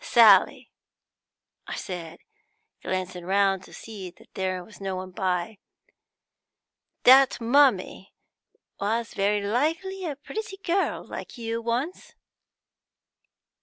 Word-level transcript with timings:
'Sally,' 0.03 0.67
I 1.67 1.75
said, 1.75 2.17
glancing 2.81 3.23
round 3.23 3.61
to 3.61 3.71
see 3.71 4.09
that 4.09 4.33
there 4.33 4.63
was 4.63 4.81
no 4.81 4.95
one 4.95 5.11
by, 5.11 5.59
'that 7.03 7.39
mummy 7.39 8.11
was 8.79 9.13
very 9.13 9.41
likely 9.45 10.03
a 10.07 10.15
pretty 10.15 10.57
girl 10.57 11.05
like 11.05 11.37
you, 11.37 11.61
once.' 11.61 12.15